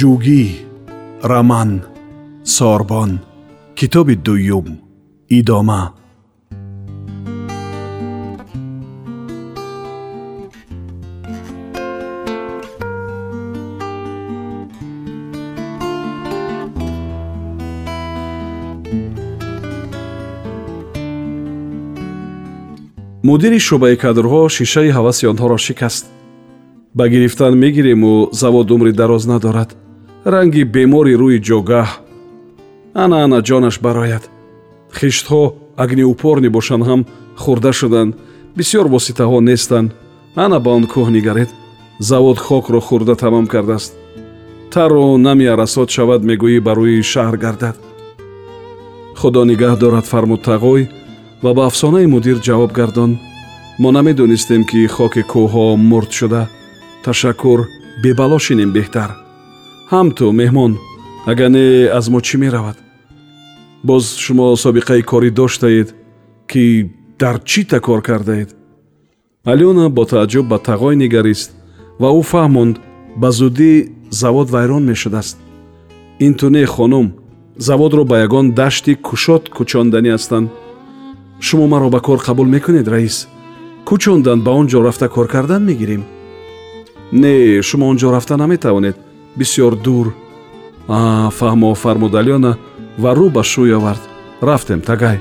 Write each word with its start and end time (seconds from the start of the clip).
ҷугӣ 0.00 0.44
раман 1.30 1.70
сорбон 2.56 3.10
китоби 3.78 4.14
дуюм 4.26 4.66
идома. 5.38 5.82
Мудири 23.26 23.58
шӯъбаи 23.66 23.96
кадрҳо 24.04 24.40
шишаи 24.56 24.90
ҳаваси 24.96 25.24
онҳоро 25.32 25.58
шикаст. 25.66 26.04
Ба 26.98 27.04
гирифтан 27.12 27.52
мегирему 27.62 28.12
завод 28.40 28.68
умри 28.74 28.92
дароз 29.00 29.24
надорад 29.32 29.70
ранги 30.24 30.64
бемори 30.64 31.14
рӯи 31.20 31.38
ҷогаҳ 31.48 31.88
ана 33.02 33.16
ана 33.24 33.38
ҷонаш 33.48 33.76
барояд. 33.86 34.24
Хиштҳо 34.98 35.42
агниупор 35.84 36.36
нибошанд 36.46 36.82
ҳам 36.88 37.00
хӯрда 37.42 37.72
шуданд. 37.80 38.12
Бисьёр 38.56 38.86
воситаҳо 38.94 39.38
нестанд. 39.50 39.90
Ана 40.44 40.58
ба 40.64 40.70
он 40.78 40.84
кӯҳ 40.92 41.08
нигаред. 41.16 41.50
Завод 42.08 42.38
хокро 42.46 42.80
хӯрда 42.88 43.14
тамом 43.22 43.46
кардааст. 43.52 43.92
Тару 44.72 45.16
нами 45.26 45.46
арасот 45.54 45.88
шавад 45.96 46.22
мегӯӣ 46.28 46.60
ба 46.66 46.72
рӯи 46.78 47.02
шаҳр 47.12 47.36
гардад. 47.44 47.76
Худо 49.20 49.42
нигаҳ 49.50 49.74
дорад 49.82 50.06
фармуд 50.12 50.42
тағой 50.48 50.82
ва 51.42 51.50
ба 51.56 51.62
афсонаи 51.66 52.06
мудир 52.14 52.36
ҷавоб 52.46 52.70
гардон. 52.78 53.12
Мо 53.82 53.88
намедонистем 53.96 54.62
ки 54.70 54.80
хоки 54.94 55.22
кӯҳҳо 55.32 55.66
мурд 55.90 56.10
шуда. 56.18 56.42
Ташаккур 57.04 57.60
бебало 58.02 58.38
шинем 58.46 58.72
беҳтар 58.78 59.29
ҳам 59.92 60.08
ту 60.16 60.26
меҳмон 60.40 60.72
агар 61.30 61.50
не 61.56 61.66
аз 61.98 62.06
мо 62.12 62.20
чӣ 62.26 62.36
меравад? 62.44 62.76
Боз 63.88 64.04
шумо 64.24 64.46
собиқаи 64.64 65.02
корӣ 65.10 65.30
доштаед 65.38 65.88
ки 66.50 66.64
дар 67.20 67.36
чӣ 67.50 67.60
та 67.70 67.78
кор 67.86 68.00
кардаед. 68.08 68.50
Алёна 69.52 69.84
бо 69.96 70.02
тааҷҷуб 70.10 70.46
ба 70.52 70.58
тағой 70.68 70.94
нигарист 71.02 71.50
ва 72.02 72.08
ӯ 72.20 72.22
фаҳмонд 72.30 72.76
ба 73.20 73.28
зудӣ 73.38 73.72
завод 74.20 74.48
вайрон 74.54 74.82
мешудааст. 74.90 75.36
Ин 76.26 76.32
ту 76.38 76.46
не 76.56 76.64
хонум 76.74 77.06
заводро 77.66 78.02
ба 78.10 78.16
ягон 78.26 78.46
дашти 78.60 78.92
кушод 79.06 79.42
кӯчонданӣ 79.56 80.10
ҳастанд. 80.14 80.48
Шумо 81.46 81.66
маро 81.72 81.88
ба 81.94 82.00
кор 82.06 82.18
қабул 82.26 82.48
мекунед 82.54 82.86
раис? 82.94 83.16
Кӯчондан 83.88 84.38
ба 84.46 84.50
он 84.60 84.66
ҷо 84.70 84.78
рафта 84.86 85.08
кор 85.14 85.26
кардан 85.34 85.62
мегирем? 85.68 86.02
Не 87.22 87.62
шумо 87.68 87.84
он 87.90 87.96
ҷо 88.00 88.08
рафта 88.14 88.36
наметавонед 88.36 88.96
бисьёр 89.38 89.76
дур. 89.76 90.06
Фаҳмо 91.38 91.74
фармуд 91.74 92.14
алёна 92.20 92.52
ва 93.02 93.10
рӯ 93.18 93.28
ба 93.36 93.42
шӯй 93.42 93.72
овард. 93.78 94.02
Рафтем 94.42 94.80
тагай. 94.80 95.18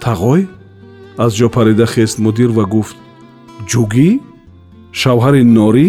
Тағой 0.00 0.48
аз 1.18 1.32
ҷо 1.38 1.48
парида 1.56 1.86
хест 1.86 2.18
мудир 2.18 2.50
ва 2.58 2.64
гуфт 2.64 2.96
ҷугӣ? 3.70 4.10
Шавҳари 5.00 5.42
норӣ? 5.56 5.88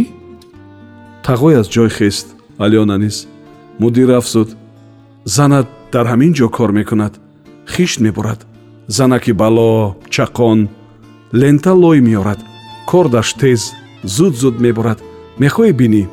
Тағой 1.28 1.54
аз 1.62 1.68
ҷой 1.76 1.90
хест 1.98 2.26
алёна 2.66 2.98
низ. 3.04 3.28
Мудир 3.80 4.10
афзуд 4.20 4.50
занат 5.26 5.68
дар 5.94 6.06
ҳамин 6.12 6.34
ҷо 6.40 6.48
кор 6.50 6.72
мекунад. 6.80 7.14
Хишт 7.74 8.00
мебурад. 8.00 8.40
Занаки 8.88 9.32
бало 9.32 9.96
чақон 10.10 10.60
лента 11.32 11.74
лой 11.74 12.00
меорад. 12.02 12.40
Кордаш 12.90 13.34
тез 13.34 13.62
зуд 14.04 14.34
зуд 14.42 14.56
мебурад. 14.60 15.00
Мехоҳӣ 15.42 15.74
бинӣ 15.82 16.04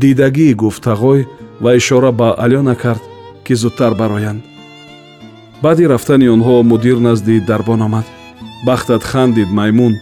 дидагӣ 0.00 0.48
гуфт 0.62 0.82
тағой 0.86 1.20
ва 1.62 1.70
ишора 1.80 2.12
ба 2.12 2.28
алёна 2.44 2.74
кард 2.82 3.02
ки 3.44 3.54
зудтар 3.54 3.94
бароянд. 3.94 4.42
Баъди 5.62 5.84
рафтани 5.92 6.28
онҳо 6.34 6.62
мудир 6.62 6.96
назди 7.06 7.40
дарбон 7.48 7.82
омад. 7.86 8.06
Бахтат 8.66 9.02
хандид 9.10 9.50
маймун. 9.58 9.94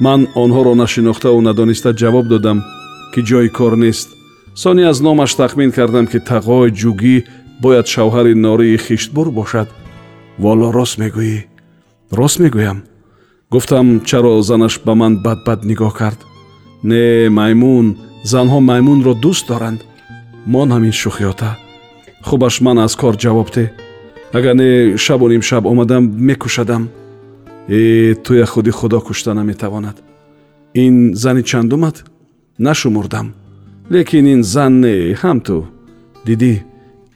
Ман 0.00 0.20
онҳоро 0.42 0.74
нашинохтаву 0.74 1.40
надониста 1.40 1.90
ҷавоб 2.00 2.26
додам 2.32 2.58
ки 3.12 3.20
ҷои 3.28 3.48
кор 3.58 3.74
нест. 3.84 4.08
Сони 4.62 4.82
аз 4.90 4.98
номаш 5.00 5.34
тахмин 5.34 5.70
кардам 5.72 6.06
ки 6.12 6.18
тағой 6.30 6.68
ҷугӣ 6.80 7.16
бояд 7.62 7.86
шавҳари 7.94 8.34
нории 8.34 8.82
хиштбур 8.84 9.28
бошад. 9.38 9.68
Воло 10.42 10.68
рост 10.78 10.96
мегӯӣ. 11.02 11.38
Рост 12.18 12.38
мегӯям. 12.42 12.78
Гуфтам 13.52 13.86
чаро 14.08 14.42
занаш 14.42 14.74
ба 14.86 14.94
ман 15.00 15.12
бадбад 15.24 15.60
нигоҳ 15.70 15.92
кард. 16.00 16.20
Не 16.90 17.28
маймун 17.38 17.86
занҳо 18.24 18.58
маймунро 18.60 19.14
дӯст 19.24 19.44
доранд. 19.48 19.80
Мон 20.46 20.68
ҳамин 20.74 20.94
шӯхиёта 21.00 21.50
хубаш 22.28 22.60
ман 22.60 22.78
аз 22.78 22.96
кор 22.96 23.14
ҷавоб 23.16 23.48
те. 23.50 23.72
Агар 24.32 24.54
не 24.54 24.96
шабу 24.96 25.28
нимшаб 25.28 25.66
омадам 25.66 26.04
мекушадам. 26.28 26.88
Э 27.68 28.14
туя 28.24 28.46
худи 28.46 28.70
худо 28.70 29.00
кушта 29.00 29.34
наметавонад 29.34 29.96
ин 30.74 31.14
зани 31.14 31.42
чандумат? 31.42 32.04
Нашумурдам. 32.58 33.34
Лекин 33.90 34.26
ин 34.26 34.42
зан 34.42 34.80
не 34.80 35.14
ҳам 35.20 35.38
ту. 35.46 35.66
Дидӣ 36.26 36.52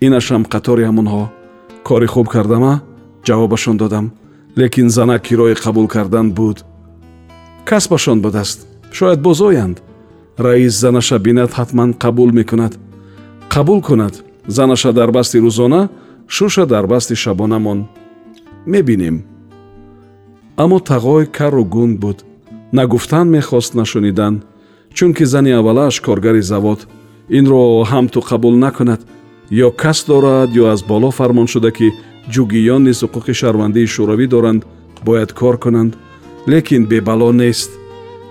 инашам 0.00 0.42
қатори 0.44 0.84
ҳамонҳо 0.88 1.24
кори 1.84 2.06
хуб 2.06 2.28
кардама? 2.28 2.82
Ҷавобашон 3.26 3.76
додам. 3.76 4.12
Лекин 4.58 4.88
зана 4.88 5.18
кирои 5.18 5.54
қабул 5.54 5.86
кардан 5.88 6.32
буд. 6.32 6.64
Касбашон 7.64 8.20
будааст 8.20 8.58
шояд 8.92 9.20
бозоянд 9.22 9.82
раис 10.38 10.80
занаша 10.80 11.18
бинад 11.18 11.50
ҳатман 11.52 11.94
қабул 11.98 12.32
мекунад. 12.32 12.78
Қабул 13.50 13.82
кунад 13.82 14.24
занаша 14.46 14.92
дар 14.92 15.10
басти 15.10 15.38
рӯзона 15.38 15.88
шуша 16.28 16.66
дар 16.66 16.86
басти 16.86 17.14
шабонамон. 17.14 17.88
Мебинем. 18.66 19.24
Аммо 20.56 20.78
тағой 20.80 21.26
кару 21.26 21.64
гунг 21.64 21.98
буд. 21.98 22.24
На 22.72 22.86
гуфтан 22.86 23.28
мехост 23.30 23.74
на 23.74 23.84
шунидан 23.84 24.42
чунки 24.94 25.24
зани 25.24 25.50
аввалааш 25.50 26.00
коргари 26.00 26.40
завод. 26.40 26.86
Инро 27.28 27.84
ҳам 27.84 28.08
ту 28.08 28.20
қабул 28.20 28.56
накунад. 28.56 29.00
Ё 29.50 29.70
кас 29.70 30.04
дорад 30.04 30.50
ё 30.50 30.72
аз 30.72 30.82
боло 30.82 31.10
фармон 31.10 31.46
шуда 31.46 31.70
ки 31.70 31.92
ҷугиён 32.30 32.82
низ 32.84 33.02
ҳуқуқи 33.02 33.32
шаҳрвандии 33.32 33.86
шӯравӣ 33.86 34.26
доранд 34.28 34.64
бояд 35.04 35.32
кор 35.32 35.58
кунанд. 35.58 35.96
Лекин 36.46 36.86
бебало 36.86 37.32
нест 37.32 37.70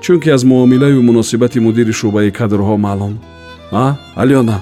чунки 0.02 0.30
аз 0.30 0.44
муомилаю 0.44 1.02
муносибати 1.02 1.60
мудири 1.60 1.94
шӯъбаи 2.00 2.32
кадрҳо 2.40 2.76
маълум. 2.86 3.14
А 3.72 3.96
алёна 4.22 4.58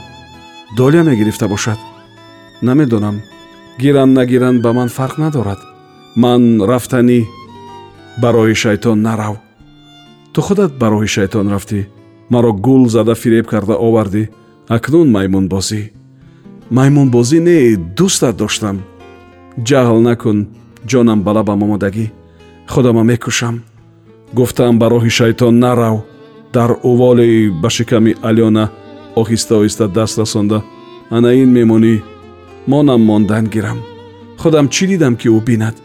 долия 0.77 1.03
мегирифта 1.03 1.47
бошад. 1.47 1.79
Намедонам 2.61 3.21
гиранд 3.79 4.13
нагиранд 4.13 4.61
ба 4.61 4.73
ман 4.73 4.89
фарқ 4.97 5.15
надорад. 5.17 5.59
Ман 6.15 6.41
рафтанӣ 6.69 7.19
ба 8.21 8.29
роҳи 8.35 8.55
шайтон 8.63 9.01
нарав. 9.01 9.35
Ту 10.33 10.41
худат 10.41 10.71
ба 10.79 10.87
роҳи 10.93 11.07
шайтон 11.07 11.45
рафтӣ? 11.53 11.79
Маро 12.29 12.51
гул 12.53 12.89
зада 12.89 13.15
фиреб 13.15 13.47
карда 13.47 13.75
овардӣ? 13.87 14.23
Акнун 14.75 15.07
маймунбозӣ. 15.15 15.81
Маймунбозӣ 16.77 17.39
не 17.47 17.57
дӯстат 17.97 18.35
доштам. 18.41 18.77
Ҷаҳл 19.67 19.99
накун 20.07 20.37
ҷонам 20.89 21.19
ба 21.25 21.31
лабам 21.35 21.63
омодагӣ 21.65 22.05
худама 22.73 23.03
мекушам 23.03 23.55
гуфтам 24.33 24.79
ба 24.79 24.89
роҳи 24.89 25.09
шайтон 25.09 25.59
нарав. 25.59 25.97
Дар 26.53 26.71
уволи 26.83 27.49
ба 27.61 27.69
шиками 27.69 28.15
алёна 28.29 28.65
оҳиста 29.15 29.53
оҳиста 29.61 29.87
даст 29.87 30.17
расонда. 30.19 30.63
Ана 31.09 31.29
ин 31.41 31.49
мемонӣ. 31.57 31.95
Монам 32.67 33.01
мондан 33.09 33.45
гирам. 33.53 33.79
Худам 34.41 34.65
чӣ 34.73 34.83
дидам 34.87 35.15
ки 35.15 35.27
ӯ 35.37 35.39
бинад? 35.47 35.75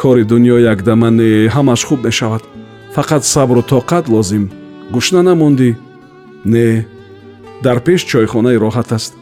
Кори 0.00 0.24
дунё 0.30 0.56
якдама 0.72 1.10
не 1.10 1.48
ҳамаш 1.54 1.80
хуб 1.88 2.00
мешавад. 2.04 2.42
Фақат 2.94 3.22
сабру 3.24 3.62
тоқат 3.72 4.04
лозим. 4.08 4.44
Гушна 4.94 5.22
намондӣ? 5.22 5.70
Не. 6.44 6.86
Дар 7.64 7.78
пеш 7.86 8.00
чойхонаи 8.10 8.56
роҳат 8.64 8.92
аст. 8.96 9.12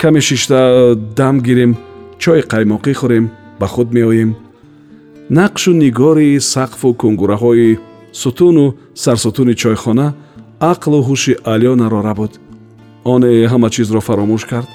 Каме 0.00 0.20
шишта 0.20 0.94
дам 1.18 1.40
гирем 1.46 1.72
чойи 2.18 2.42
қаймоқӣ 2.52 2.92
хӯрем 3.00 3.24
ба 3.60 3.66
худ 3.66 3.88
меоем 3.96 4.30
нақшу 5.30 5.72
нигори 5.72 6.38
сақфу 6.38 6.94
кунгураҳои 7.00 7.78
сутуну 8.12 8.74
сарсутуни 8.94 9.54
чойхона 9.54 10.14
ақлу 10.60 11.00
ҳуши 11.08 11.32
алёнаро 11.52 12.00
рабуд. 12.08 12.32
Оне 13.04 13.46
ҳама 13.52 13.68
чизро 13.74 14.00
фаромӯш 14.00 14.44
кард. 14.50 14.68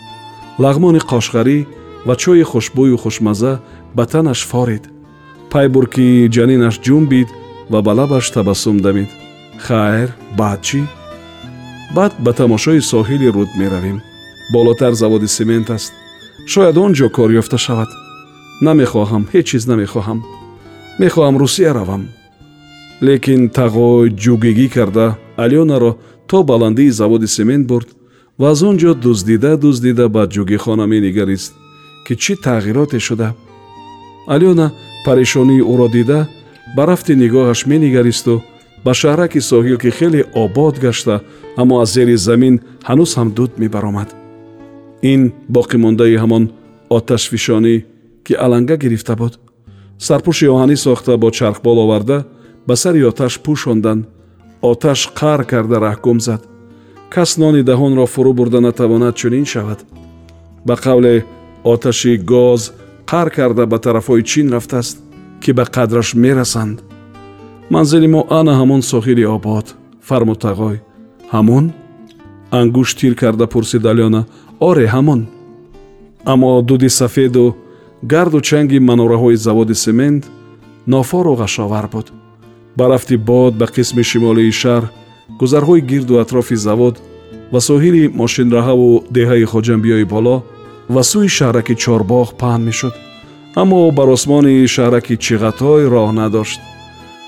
Лағмони 0.64 1.02
қошғарӣ 1.12 1.58
ва 2.08 2.16
чойи 2.22 2.44
хушбӯю 2.52 2.98
хушмазза 3.04 3.54
ба 3.96 4.06
танаш 4.12 4.40
форид. 4.50 4.84
Пай 5.52 5.68
бур 5.74 5.86
ки 5.94 6.30
ҷанинаш 6.36 6.76
ҷумбид 6.86 7.30
ва 7.72 7.80
ба 7.86 7.92
лабаш 8.00 8.26
табассум 8.36 8.78
дамид. 8.86 9.10
Хайр 9.66 10.10
баъд 10.40 10.60
чӣ? 10.68 10.82
Баъд 11.96 12.14
ба 12.26 12.32
тамошои 12.34 12.82
соҳили 12.92 13.28
руд 13.36 13.50
меравем. 13.60 13.98
Болотар 14.54 14.94
заводи 15.02 15.28
семент 15.28 15.70
аст. 15.70 15.94
Шояд 16.52 16.78
он 16.78 16.92
ҷо 16.94 17.08
кор 17.16 17.30
ёфта 17.42 17.58
шавад. 17.58 17.90
Намехоҳам 18.66 19.24
ҳеҷ 19.34 19.46
чиз 19.50 19.64
намехоҳам 19.72 20.20
мехоҳам 21.00 21.38
русия 21.38 21.74
равам. 21.74 22.08
Лекин 23.02 23.50
тағой 23.50 24.10
ҷугигӣ 24.24 24.68
карда 24.76 25.18
алёнаро 25.38 25.92
то 26.28 26.44
баландии 26.44 26.90
заводи 26.90 27.28
семент 27.28 27.68
бурд 27.68 27.90
ва 28.40 28.52
аз 28.52 28.62
он 28.64 28.78
ҷо 28.78 28.94
дуздида 28.94 29.58
дуздида 29.58 30.10
ба 30.10 30.28
ҷугихона 30.28 30.86
менигарист 30.94 31.54
ки 32.06 32.14
чӣ 32.16 32.34
тағйироте 32.46 33.00
шуда. 33.00 33.30
Алёна 34.28 34.72
парешонии 35.06 35.66
ӯро 35.74 35.88
дида 35.96 36.20
ба 36.76 36.84
рафти 36.90 37.14
нигоҳаш 37.24 37.60
менигаристу 37.72 38.44
ба 38.86 38.92
шаҳраки 38.94 39.40
соҳил 39.52 39.78
ки 39.84 39.90
хеле 39.98 40.22
обод 40.44 40.76
гашта 40.86 41.16
аммо 41.62 41.76
аз 41.84 41.90
зери 41.94 42.16
замин 42.28 42.56
ҳанӯз 42.90 43.12
ҳам 43.18 43.30
дуд 43.38 43.52
мебаромад. 43.58 44.10
Ин 45.12 45.22
боқимондаи 45.56 46.16
ҳамон 46.24 46.44
оташфишонӣ 46.98 47.76
ки 48.26 48.34
аланга 48.46 48.76
гирифта 48.84 49.16
буд 49.16 49.34
сарпӯши 50.08 50.46
оҳанӣ 50.54 50.76
сохта 50.86 51.12
бо 51.22 51.28
чархбол 51.38 51.78
оварда 51.86 52.18
ба 52.68 52.76
сари 52.82 53.02
оташ 53.12 53.34
пӯшондан 53.46 54.00
оташ 54.72 55.00
қар 55.20 55.42
карда 55.52 55.78
раҳкум 55.88 56.20
зад. 56.28 56.42
Кас 57.14 57.32
нони 57.42 57.62
даҳонро 57.70 58.06
фурӯ 58.14 58.32
бурда 58.40 58.60
натавонад 58.68 59.16
чунин 59.22 59.46
шавад. 59.54 59.80
Ба 60.68 60.76
қавле 60.86 61.14
оташи 61.74 62.14
гоз 62.32 62.62
қар 63.12 63.28
карда 63.38 63.64
ба 63.72 63.78
тарафҳои 63.86 64.24
чин 64.32 64.48
рафтааст 64.56 64.98
ки 65.42 65.52
ба 65.58 65.64
қадраш 65.76 66.10
мерасанд. 66.24 66.78
Манзили 67.74 68.08
мо 68.08 68.22
ана 68.40 68.54
ҳамон 68.60 68.82
соҳили 68.92 69.26
обод. 69.38 69.66
Фармутағой 70.08 70.78
ҳамон? 71.34 71.66
Ангушт 72.60 72.98
тир 73.00 73.14
карда 73.22 73.46
пурсид 73.54 73.84
алёна. 73.92 74.22
Оре 74.60 74.86
ҳамон. 74.96 75.22
Аммо 76.32 76.62
дуди 76.62 76.90
сафеду 76.90 77.56
гарду 78.04 78.42
чанги 78.42 78.80
манораҳои 78.80 79.36
заводи 79.36 79.76
семент 79.76 80.24
нофору 80.88 81.36
ғашовар 81.36 81.88
буд. 81.92 82.12
Ба 82.78 82.88
рафти 82.90 83.16
бод 83.18 83.54
ба 83.58 83.66
қисми 83.66 84.04
шимолии 84.04 84.52
шаҳр 84.62 84.84
гузарҳои 85.40 85.82
гирду 85.82 86.20
атрофи 86.20 86.56
завод 86.56 86.96
ва 87.54 87.60
соҳили 87.60 88.04
мошинраҳаву 88.22 89.04
деҳаи 89.18 89.50
хоҷамбиёи 89.52 90.06
боло 90.14 90.36
ва 90.94 91.02
сӯи 91.12 91.30
шаҳраки 91.38 91.76
чорбоғ 91.84 92.28
паҳн 92.42 92.62
мешуд. 92.70 92.94
Аммо 93.62 93.92
бар 93.98 94.10
осмони 94.16 94.68
шаҳраки 94.76 95.16
чиғатой 95.26 95.84
роҳ 95.94 96.10
надошт. 96.22 96.60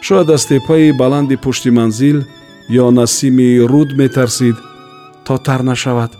Шояд 0.06 0.30
аз 0.36 0.44
теппаи 0.50 0.92
баланди 1.02 1.36
пушти 1.44 1.70
манзил 1.78 2.18
ё 2.84 2.86
насими 2.98 3.50
руд 3.72 3.90
метарсид 4.00 4.58
то 5.26 5.38
тар 5.46 5.62
нашавад. 5.72 6.12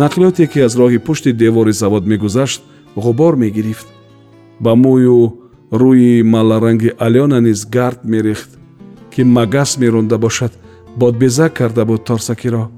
Нақлиёте 0.00 0.44
ки 0.52 0.58
аз 0.66 0.72
роҳи 0.80 0.98
пушти 1.06 1.30
девори 1.32 1.72
завод 1.82 2.04
мегузашт 2.12 2.60
ғубор 2.96 3.36
мегирифт. 3.36 3.86
Ба 4.60 4.74
мӯю 4.74 5.38
рӯи 5.70 6.22
маларанги 6.22 6.90
алёна 6.98 7.40
низ 7.40 7.64
гард 7.64 8.04
мерехт 8.04 8.50
ки 9.12 9.22
магас 9.22 9.78
меронда 9.78 10.18
бошад 10.18 10.52
бодбезак 10.96 11.52
карда 11.54 11.84
буд 11.84 12.04
торсакиро. 12.04 12.70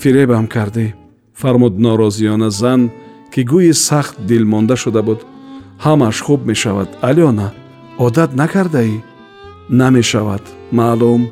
Фиребам 0.00 0.46
кардӣ. 0.46 0.94
Фармуд 1.34 1.78
норозиёна 1.78 2.50
зан 2.50 2.90
ки 3.32 3.40
гӯи 3.40 3.72
сахт 3.72 4.16
дилмонда 4.26 4.76
шуда 4.76 5.02
буд. 5.02 5.20
Ҳамаш 5.84 6.20
хуб 6.20 6.40
мешавад. 6.46 6.88
Алёна 7.00 7.52
одат 7.98 8.30
накардаӣ? 8.34 9.00
Намешавад 9.68 10.42
маълум. 10.72 11.22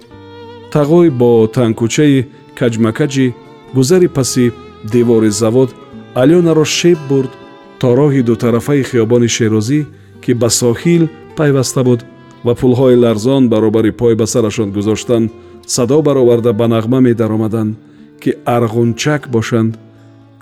Тағой 0.72 1.11
бо 1.11 1.46
танкӯчаи 1.55 2.26
каҷмакаҷи 2.58 3.34
гузари 3.75 4.08
паси 4.17 4.52
девори 4.93 5.31
завод 5.31 5.70
алёнаро 6.14 6.64
шеб 6.64 6.98
бурд 7.08 7.30
то 7.80 7.94
роҳи 7.94 8.22
дутарафаи 8.22 8.82
хиёбони 8.82 9.28
шерозӣ 9.28 9.80
ки 10.22 10.32
ба 10.34 10.48
соҳил 10.48 11.08
пайваста 11.36 11.82
буд 11.84 12.00
ва 12.44 12.54
пулҳои 12.54 12.96
ларзон 13.04 13.48
баробари 13.48 13.90
пой 13.90 14.14
ба 14.14 14.26
сарашон 14.26 14.72
гузоштан 14.72 15.30
садо 15.66 16.02
бароварда 16.02 16.52
ба 16.52 16.66
нағма 16.74 17.00
медаромаданд 17.00 17.76
ки 18.22 18.30
арғунчак 18.44 19.28
бошанд. 19.28 19.78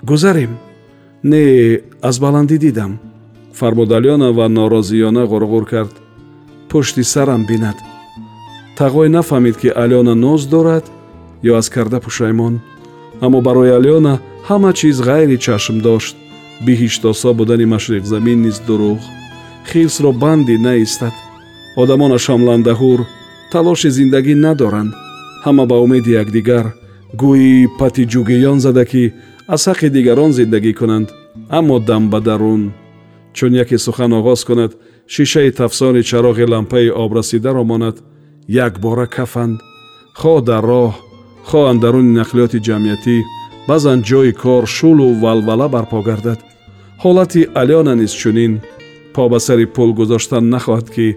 Гузарем 0.03 0.57
не 1.23 1.81
аз 2.01 2.19
баландӣ 2.19 2.57
дидам 2.57 2.99
фармуд 3.53 3.91
алёна 3.91 4.31
ва 4.31 4.47
норозиёна 4.47 5.23
ғурғур 5.31 5.65
кард. 5.65 5.93
Пушти 6.69 7.03
сарам 7.03 7.45
бинад. 7.45 7.75
Тағой 8.77 9.09
нафаҳмид 9.09 9.57
ки 9.57 9.67
алёна 9.67 10.13
ноз 10.15 10.45
дорад 10.45 10.85
ё 11.43 11.55
аз 11.57 11.69
карда 11.69 11.99
пушаймон 11.99 12.61
аммо 13.25 13.39
барои 13.47 13.71
алёна 13.79 14.13
ҳама 14.47 14.71
чиз 14.79 14.97
ғайри 15.09 15.37
чашм 15.45 15.77
дошт. 15.87 16.15
Биҳиштосо 16.65 17.29
будани 17.39 17.65
машриқзамин 17.75 18.39
низ 18.45 18.57
дурӯғ. 18.67 18.99
Хирсро 19.69 20.11
банди 20.23 20.57
наистад. 20.67 21.15
Одамонаш 21.81 22.23
ҳамландаҳур 22.31 22.99
талоши 23.51 23.89
зиндагӣ 23.97 24.35
надоранд. 24.45 24.91
Ҳама 25.45 25.63
ба 25.71 25.77
умеди 25.85 26.11
якдигар 26.23 26.65
гӯи 27.21 27.67
пати 27.79 28.03
ҷугиён 28.13 28.57
зада 28.65 28.83
ки 28.91 29.03
аз 29.53 29.61
ҳаққи 29.69 29.87
дигарон 29.95 30.31
зиндагӣ 30.39 30.73
кунанд. 30.79 31.07
Аммо 31.57 31.75
дам 31.89 32.03
ба 32.11 32.19
дарун. 32.27 32.63
Чун 33.37 33.53
яке 33.63 33.77
сухан 33.85 34.11
оғоз 34.19 34.41
кунад 34.47 34.71
шишаи 35.13 35.51
тафсони 35.59 36.01
чароғи 36.09 36.45
лампаи 36.53 36.89
обрасидаро 37.03 37.63
монад 37.71 37.97
якбора 38.65 39.07
кафанд. 39.15 39.57
Хоҳ 40.19 40.37
дар 40.49 40.63
роҳ 40.71 40.93
хоҳ 41.49 41.63
андаруни 41.71 42.11
нақлиёти 42.21 42.59
ҷамъиятӣ 42.67 43.15
баъзан 43.67 43.99
ҷои 44.09 44.31
кор 44.41 44.63
шулу 44.75 45.07
валвала 45.23 45.67
барпо 45.75 45.99
гардад. 46.09 46.39
Ҳолати 47.03 47.41
алёна 47.61 47.93
низ 48.01 48.11
чунин 48.21 48.53
по 49.13 49.23
ба 49.31 49.39
сари 49.45 49.65
пул 49.75 49.89
гузоштан 49.99 50.43
нахоҳад 50.53 50.87
ки 50.95 51.07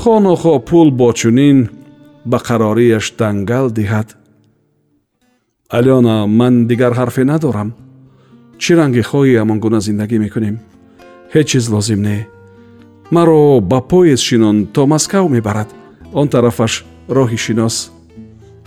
хонохо 0.00 0.54
пул 0.68 0.88
бо 1.00 1.08
чунин 1.20 1.58
ба 2.30 2.38
қарорияш 2.46 3.06
дангал 3.18 3.66
диҳад. 3.78 4.08
Алёна 5.78 6.16
ман 6.38 6.54
дигар 6.70 6.92
ҳарфе 6.98 7.22
надорам. 7.32 7.70
Чӣ 8.62 8.72
ранге 8.78 9.02
хоҳӣ 9.10 9.34
ҳамон 9.40 9.58
гуна 9.64 9.80
зиндагӣ 9.86 10.18
мекунем? 10.24 10.56
Ҳеҷ 11.34 11.46
чиз 11.50 11.64
лозим 11.72 12.00
не. 12.08 12.18
Маро 13.14 13.60
ба 13.70 13.78
поезд 13.92 14.22
шинон 14.28 14.56
то 14.74 14.80
маскав 14.92 15.24
мебарад. 15.34 15.68
Он 16.20 16.26
тарафаш 16.34 16.72
роҳи 17.16 17.38
шинос 17.46 17.76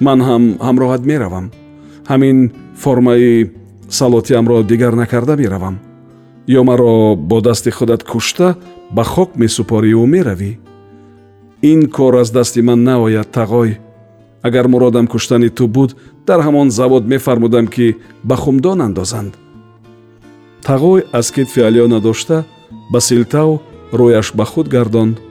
ман 0.05 0.19
ҳам 0.27 0.43
ҳамроҳат 0.67 1.03
меравам. 1.11 1.45
Ҳамин 2.11 2.37
формаи 2.83 3.49
салотиамро 3.89 4.57
дигар 4.71 4.93
накарда 5.01 5.35
меравам 5.43 5.75
ё 6.47 6.63
маро 6.63 7.15
бо 7.15 7.41
дасти 7.41 7.71
худат 7.71 8.03
кушта 8.03 8.55
ба 8.91 9.03
хок 9.03 9.29
месупорию 9.35 10.05
меравӣ. 10.05 10.51
Ин 11.61 11.89
кор 11.89 12.13
аз 12.15 12.31
дасти 12.31 12.61
ман 12.61 12.83
наояд 12.83 13.29
тағой. 13.37 13.77
Агар 14.41 14.67
муродам 14.67 15.07
куштани 15.07 15.49
ту 15.49 15.67
буд 15.67 15.95
дар 16.27 16.39
ҳамон 16.41 16.69
завод 16.69 17.03
мефармудам 17.05 17.67
ки 17.67 17.97
ба 18.23 18.35
хумдон 18.35 18.81
андозанд. 18.81 19.33
Тағой 20.63 21.05
аз 21.11 21.31
китфи 21.31 21.61
алёна 21.61 21.99
дошта 22.01 22.45
ба 22.91 22.99
силтав 23.01 23.61
рӯяш 23.93 24.35
ба 24.35 24.45
худ 24.45 24.67
гардонд 24.67 25.21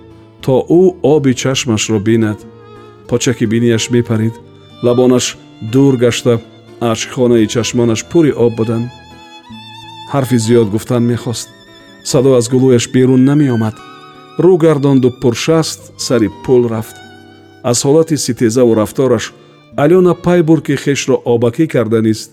то 0.42 0.64
ӯ 0.68 0.94
оби 1.02 1.34
чашмашро 1.34 1.98
бинад 1.98 2.38
почаки 3.08 3.46
бинияш 3.46 3.90
мепарид 3.90 4.34
лабонаш 4.82 5.36
дур 5.72 5.96
гашта 5.96 6.40
ашкхонаи 6.80 7.46
чашмонаш 7.46 8.04
пури 8.10 8.30
об 8.44 8.56
буданд. 8.56 8.86
Ҳарфи 10.12 10.38
зиёд 10.38 10.68
гуфтан 10.70 11.02
мехост. 11.12 11.48
Садо 12.04 12.30
аз 12.38 12.46
гулӯяш 12.52 12.84
берун 12.92 13.24
намеомад. 13.24 13.74
Рӯ 14.38 14.56
гардонду 14.64 15.10
пуршаст 15.20 15.80
сари 16.06 16.28
пул 16.44 16.62
рафт. 16.72 16.96
Аз 17.62 17.78
ҳолати 17.84 18.16
ситезаву 18.16 18.74
рафтораш 18.74 19.24
алёна 19.76 20.14
пай 20.14 20.42
бур 20.42 20.60
ки 20.66 20.74
хешро 20.76 21.16
обакӣ 21.24 21.66
карданист 21.66 22.30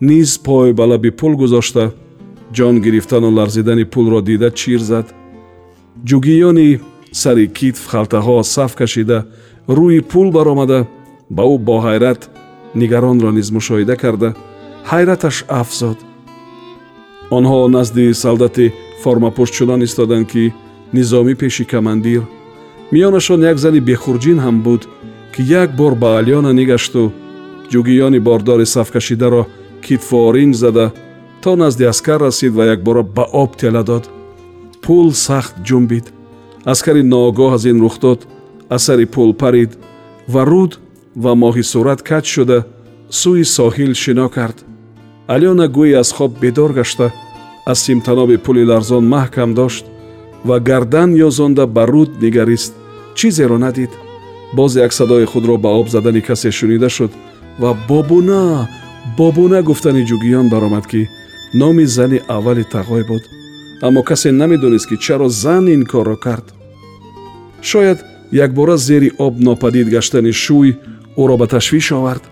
низ. 0.00 0.38
Пой 0.38 0.72
ба 0.72 0.84
лаби 0.90 1.10
пул 1.10 1.32
гузошта 1.36 1.92
ҷон 2.56 2.80
гирифтану 2.84 3.30
ларзидани 3.30 3.84
пулро 3.84 4.20
дида 4.20 4.50
чир 4.50 4.80
зад. 4.80 5.06
Ҷугиёни 6.08 6.80
сари 7.12 7.46
китф 7.58 7.86
халтаҳо 7.92 8.42
саф 8.42 8.74
кашида 8.74 9.18
рӯи 9.68 10.00
пул 10.00 10.30
баромада 10.36 10.86
ба 11.36 11.42
ӯ 11.54 11.54
бо 11.66 11.76
ҳайрат 11.86 12.20
нигаронро 12.80 13.30
низ 13.38 13.48
мушоҳида 13.56 13.96
карда 14.02 14.28
ҳайраташ 14.90 15.36
афзод. 15.60 15.98
Онҳо 17.36 17.58
назди 17.76 18.04
солдати 18.24 18.66
формапӯштшунон 19.02 19.80
истоданд 19.88 20.26
ки 20.32 20.44
низомӣ 20.96 21.34
пеши 21.42 21.64
командир 21.72 22.22
миёнашон 22.92 23.40
як 23.50 23.56
зани 23.64 23.80
бехурҷин 23.88 24.38
ҳам 24.44 24.56
буд 24.66 24.82
ки 25.32 25.42
як 25.62 25.68
бор 25.80 25.92
ба 26.02 26.08
алёна 26.20 26.52
нигашту 26.60 27.02
ҷугиёни 27.72 28.20
бордори 28.28 28.66
сафкашидаро 28.74 29.42
китфуоринҷ 29.84 30.54
зада 30.62 30.86
то 31.42 31.50
назди 31.62 31.84
аскар 31.92 32.20
расид 32.26 32.52
ва 32.58 32.64
якбора 32.74 33.02
ба 33.16 33.24
об 33.42 33.50
тела 33.60 33.82
дод. 33.90 34.04
Пул 34.82 35.08
сахт 35.26 35.54
ҷумбид 35.68 36.06
аскари 36.72 37.02
ноогоҳ 37.12 37.50
аз 37.56 37.64
ин 37.70 37.78
рухдод 37.84 38.20
асари 38.76 39.06
пул 39.14 39.30
парид 39.42 39.70
ва 40.32 40.42
руд 40.50 40.72
ва 41.22 41.32
моҳи 41.42 41.64
сурат 41.72 42.00
кач 42.08 42.26
шуда 42.34 42.58
сӯи 43.20 43.44
соҳил 43.56 43.92
шино 44.02 44.26
кард. 44.36 44.58
Алёна 45.34 45.66
гӯӣ 45.76 45.90
аз 46.02 46.08
хоб 46.16 46.32
бедор 46.42 46.70
гашта 46.78 47.06
аз 47.70 47.78
симтаноби 47.86 48.36
пули 48.44 48.64
ларзон 48.70 49.04
маҳкам 49.14 49.50
дошт 49.60 49.84
ва 50.48 50.56
гардан 50.68 51.10
ёзонда 51.26 51.64
ба 51.76 51.82
руд 51.92 52.10
нигарист 52.22 52.72
чизеро 53.18 53.58
надид. 53.64 53.92
Боз 54.56 54.76
як 54.76 54.92
садои 54.92 55.26
худро 55.32 55.56
ба 55.64 55.70
об 55.80 55.88
задани 55.94 56.20
касе 56.28 56.50
шунида 56.58 56.88
шуд 56.96 57.12
ва 57.58 57.70
бобуна 57.88 58.68
бобуна 59.18 59.62
гуфтани 59.62 60.02
ҷугиён 60.10 60.46
баромад 60.52 60.86
ки 60.90 61.08
номи 61.60 61.84
зани 61.86 62.18
аввали 62.28 62.64
тағой 62.74 63.02
буд. 63.08 63.22
Аммо 63.82 64.02
касе 64.02 64.30
намедонист 64.32 64.88
ки 64.88 64.96
чаро 64.96 65.28
зан 65.28 65.68
ин 65.74 65.82
корро 65.92 66.16
кард. 66.16 66.46
Шояд 67.62 67.98
якбора 68.32 68.76
зери 68.76 69.10
об 69.18 69.34
нопадид 69.40 69.88
гаштани 69.88 70.32
шӯй 70.32 70.76
ӯро 71.22 71.36
ба 71.40 71.46
ташвиш 71.54 71.92
овард 71.98 72.24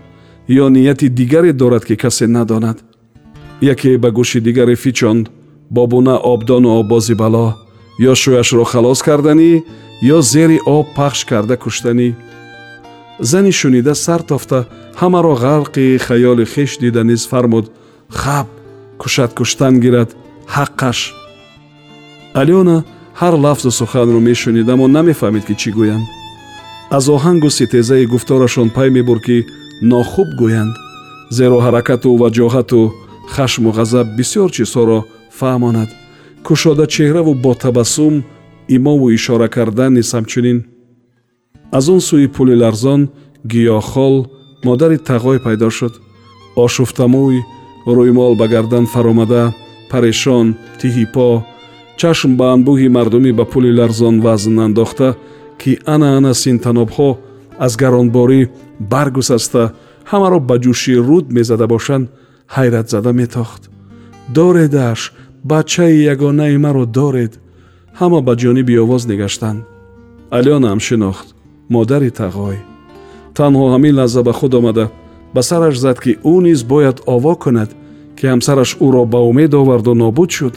ё 0.63 0.65
нияти 0.77 1.09
дигаре 1.19 1.53
дорад 1.53 1.85
ки 1.89 1.97
касе 2.03 2.27
надонад. 2.27 2.79
Яке 3.61 3.99
ба 3.99 4.11
гӯши 4.17 4.41
дигаре 4.41 4.77
фичонд 4.85 5.31
бобуна 5.71 6.17
обдону 6.33 6.71
оббози 6.81 7.15
бало 7.15 7.47
ё 8.11 8.13
шӯяшро 8.23 8.65
халос 8.73 9.01
карданӣ 9.07 9.53
ё 10.15 10.19
зери 10.33 10.59
об 10.67 10.87
пахш 10.97 11.25
карда 11.31 11.57
куштанӣ. 11.57 12.09
Зани 13.31 13.53
шунида 13.59 13.95
сар 13.95 14.23
тофта 14.31 14.59
ҳамаро 15.01 15.35
ғарқи 15.45 15.99
хаёли 16.07 16.45
хеш 16.53 16.71
дида 16.83 17.03
низ 17.11 17.23
фармуд. 17.31 17.67
Хаб 18.21 18.47
кушад 19.01 19.31
куштан 19.39 19.75
гирад 19.85 20.11
ҳаққаш. 20.57 20.99
Алёна 22.41 22.77
ҳар 23.21 23.35
лафзу 23.45 23.71
суханро 23.81 24.21
мешунид 24.29 24.69
аммо 24.73 24.87
намефаҳмид 24.97 25.45
ки 25.49 25.55
чӣ 25.61 25.71
гӯянд 25.79 26.07
аз 26.91 27.09
оҳангу 27.09 27.51
ситезаи 27.51 28.07
гуфторашон 28.07 28.69
пай 28.71 28.91
мебурд 28.91 29.23
ки 29.27 29.47
нохуб 29.83 30.29
гӯянд. 30.41 30.75
Зеро 31.37 31.59
ҳаракату 31.67 32.11
ваҷоҳату 32.23 32.93
хашму 33.35 33.71
ғазаб 33.79 34.07
бисёр 34.19 34.49
чизҳоро 34.57 34.99
фаҳмонад. 35.39 35.91
Кушода 36.47 36.85
чеҳраву 36.95 37.33
бо 37.45 37.53
табассум 37.55 38.15
имову 38.77 39.07
ишора 39.19 39.49
кардан 39.49 39.93
низ 39.95 40.09
ҳамчунин 40.15 40.59
аз 41.79 41.89
он 41.95 42.01
сӯи 42.09 42.29
пули 42.37 42.55
ларзон 42.63 43.01
гиёҳхол 43.53 44.17
модари 44.67 44.99
тағой 45.09 45.39
пайдо 45.47 45.69
шуд. 45.79 45.95
Ошуфтамӯй 46.65 47.37
рӯймол 47.97 48.35
ба 48.41 48.47
гардан 48.55 48.87
фаромада 48.93 49.43
парешон 49.91 50.47
тиҳипо 50.81 51.29
чашм 52.01 52.31
ба 52.39 52.47
анбӯҳи 52.55 52.89
мардумӣ 52.97 53.33
ба 53.39 53.45
пули 53.53 53.71
ларзон 53.79 54.15
вазн 54.25 54.59
андохта 54.67 55.09
ки 55.61 55.73
ана 55.95 56.09
ана 56.19 56.33
синтанобҳо 56.43 57.11
аз 57.67 57.73
гаронборӣ 57.83 58.41
баргусаста 58.93 59.63
ҳамаро 60.11 60.39
ба 60.49 60.57
ҷӯши 60.65 60.95
руд 61.09 61.27
мезада 61.37 61.67
бошанд 61.75 62.07
ҳайратзада 62.57 63.13
метохт. 63.21 63.63
Доредаш 64.37 65.01
бачаи 65.51 66.05
ягонаи 66.13 66.57
маро 66.65 66.85
доред! 66.99 67.33
ҳама 68.01 68.21
ба 68.27 68.33
ҷониби 68.43 68.75
овоз 68.85 69.03
нигаштанд 69.11 69.61
алёнаам 70.39 70.81
шинохт 70.87 71.27
модари 71.75 72.11
тағой! 72.21 72.57
Танҳо 73.37 73.65
ҳамин 73.75 73.95
лаҳза 74.01 74.21
ба 74.29 74.33
худ 74.39 74.53
омада. 74.59 74.87
Ба 75.35 75.43
сараш 75.49 75.77
зад 75.85 75.99
ки 76.05 76.13
ӯ 76.33 76.35
низ 76.47 76.61
бояд 76.73 76.99
ово 77.15 77.35
кунад 77.43 77.71
ки 78.17 78.25
ҳамсараш 78.33 78.71
ӯро 78.87 79.03
ба 79.13 79.21
умед 79.31 79.53
оварду 79.61 79.93
нобуд 80.03 80.31
шуд. 80.37 80.55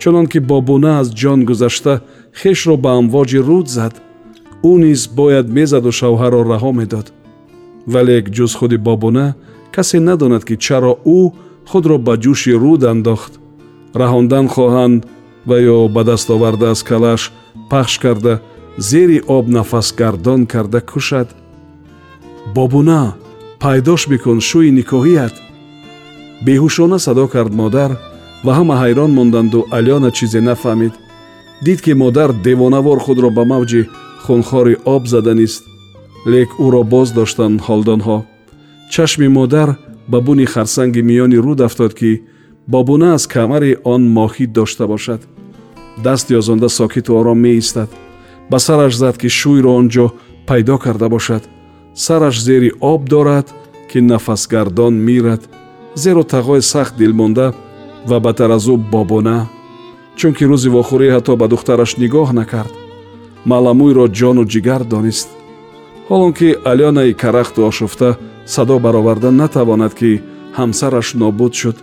Чунон 0.00 0.26
ки 0.32 0.38
бо 0.48 0.58
буна 0.68 0.92
аз 1.00 1.08
ҷон 1.20 1.40
гузашта 1.48 1.94
хешро 2.40 2.76
ба 2.84 2.90
амвоҷи 2.98 3.38
руд 3.48 3.66
зад 3.76 3.94
ӯ 4.70 4.72
низ 4.84 5.00
бояд 5.18 5.46
мезаду 5.56 5.90
шавҳарро 6.00 6.42
раҳо 6.52 6.70
медод. 6.80 7.06
Вале 7.92 8.16
ҷуз 8.36 8.52
худи 8.58 8.78
бобуна 8.86 9.26
касе 9.74 9.98
надонад 10.08 10.42
ки 10.48 10.54
чаро 10.64 10.92
ӯ 11.18 11.20
худро 11.70 11.96
ба 12.06 12.14
ҷӯши 12.22 12.52
руд 12.62 12.82
андохт. 12.92 13.32
Раҳондан 14.00 14.46
хоҳанд 14.54 15.00
ва 15.48 15.56
ё 15.74 15.78
ба 15.94 16.02
даст 16.08 16.28
оварда 16.34 16.66
аз 16.74 16.80
калаш 16.90 17.22
пахш 17.70 17.94
карда 18.04 18.34
зери 18.88 19.18
об 19.36 19.44
нафасгардон 19.56 20.40
карда 20.52 20.80
кушад. 20.90 21.28
Бобуна 22.54 23.02
пайдош 23.62 24.02
бикун 24.12 24.38
шӯи 24.48 24.70
никоҳият. 24.78 25.34
Беҳушона 26.46 26.98
садо 27.06 27.26
кард 27.34 27.52
модар 27.60 27.90
ва 28.44 28.52
ҳама 28.58 28.74
ҳайрон 28.82 29.10
монданду 29.18 29.60
алёна 29.78 30.10
чизе 30.16 30.40
нафаҳмид. 30.48 30.94
Дид 31.64 31.78
ки 31.84 31.92
модар 32.02 32.30
девонавор 32.46 32.98
худро 33.06 33.30
ба 33.38 33.44
мавҷи 33.52 33.82
хунхори 34.26 34.74
об 34.94 35.02
заданист 35.12 35.62
лек 36.32 36.50
ӯро 36.64 36.82
боз 36.92 37.08
доштанд 37.18 37.58
ҳолдонҳо 37.66 38.18
чашми 38.92 39.28
модар 39.38 39.68
ба 40.08 40.18
буни 40.26 40.46
харсанги 40.54 41.02
миёни 41.08 41.38
руд 41.44 41.60
афтод 41.66 41.92
ки 42.00 42.22
бобуна 42.72 43.08
аз 43.14 43.24
камари 43.34 43.72
он 43.84 44.02
моҳӣ 44.16 44.46
дошта 44.56 44.84
бошад 44.92 45.20
даст 46.04 46.26
ёзонда 46.30 46.68
сокиту 46.68 47.10
ором 47.20 47.38
меистад 47.46 47.90
ба 48.50 48.58
сараш 48.66 48.94
зад 49.02 49.16
ки 49.20 49.28
шӯйро 49.38 49.70
он 49.80 49.86
ҷо 49.94 50.06
пайдо 50.48 50.76
карда 50.84 51.08
бошад 51.08 51.42
сараш 51.94 52.36
зери 52.46 52.70
об 52.80 53.08
дорад 53.12 53.46
ки 53.90 53.98
нафасгардон 54.10 54.94
мирад 55.06 55.42
зеро 56.02 56.22
тағои 56.34 56.60
сахт 56.72 56.94
дилмонда 56.98 57.46
ва 58.08 58.18
бадтар 58.20 58.50
аз 58.50 58.66
ӯ 58.72 58.76
бобуна 58.92 59.38
чунки 60.18 60.44
рӯзи 60.50 60.68
вохӯрӣ 60.76 61.08
ҳатто 61.14 61.32
ба 61.40 61.46
духтараш 61.52 61.90
нигоҳ 62.02 62.28
накард 62.40 62.72
маъламӯйро 63.50 64.06
ҷону 64.18 64.44
ҷигар 64.52 64.82
донист. 64.92 65.28
Ҳолон 66.08 66.32
ки 66.38 66.48
алёнаи 66.70 67.12
карахту 67.22 67.60
ошуфта 67.70 68.08
садо 68.54 68.76
бароварда 68.84 69.30
натавонад 69.40 69.92
ки 70.00 70.10
ҳамсараш 70.58 71.08
нобуд 71.20 71.52
шуд. 71.60 71.76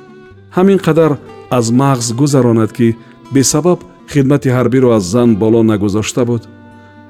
Ҳамин 0.56 0.80
қадар 0.88 1.12
аз 1.58 1.66
мағз 1.82 2.08
гузаронад 2.20 2.72
ки 2.78 2.88
бесабаб 3.34 3.80
хидмати 4.12 4.50
ҳарбиро 4.58 4.90
аз 4.98 5.04
зан 5.14 5.30
боло 5.42 5.62
нагузошта 5.64 6.24
буд 6.30 6.44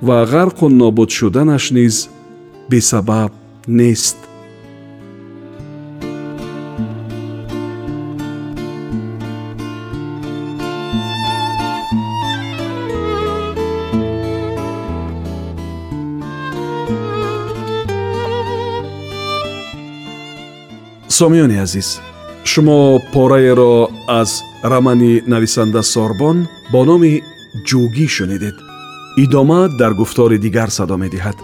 ва 0.07 0.17
ғарқу 0.33 0.65
нобуд 0.81 1.09
шуданаш 1.17 1.65
низ 1.77 2.09
бесабаб 2.69 3.31
нест 3.67 4.17
сомиёни 21.21 21.57
азиз 21.65 21.89
шумо 22.51 22.99
пораеро 23.13 23.89
аз 24.07 24.31
рамани 24.71 25.21
нависанда 25.27 25.81
сорбон 25.93 26.37
бо 26.71 26.81
номи 26.89 27.13
ҷӯгӣ 27.67 28.07
шунидед 28.15 28.55
идома 29.23 29.61
дар 29.79 29.91
гуфтори 29.99 30.37
дигар 30.45 30.69
садо 30.77 30.95
медиҳад 31.03 31.37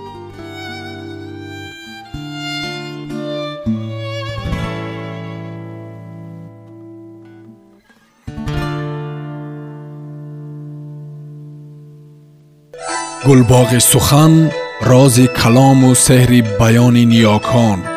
гулбоғи 13.27 13.79
сухан 13.91 14.33
рози 14.89 15.25
калому 15.39 15.91
сеҳри 16.05 16.39
баёни 16.59 17.03
ниёкон 17.13 17.96